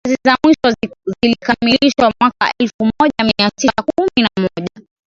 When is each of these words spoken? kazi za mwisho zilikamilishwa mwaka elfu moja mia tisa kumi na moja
kazi 0.05 0.17
za 0.25 0.35
mwisho 0.43 0.75
zilikamilishwa 1.23 2.13
mwaka 2.21 2.53
elfu 2.59 2.83
moja 2.99 3.23
mia 3.23 3.49
tisa 3.57 3.83
kumi 3.95 4.23
na 4.23 4.29
moja 4.43 4.87